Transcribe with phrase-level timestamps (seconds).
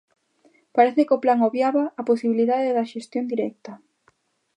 [0.75, 3.71] Parece que o plan obviaba a posibilidade da xestión directa.